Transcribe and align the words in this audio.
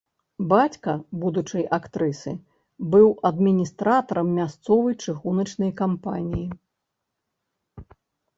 Бацька 0.51 0.93
будучай 1.23 1.63
актрысы 1.77 2.33
быў 2.95 3.07
адміністратарам 3.29 4.33
мясцовай 4.39 4.95
чыгуначнай 5.09 5.71
кампаніі. 5.83 6.47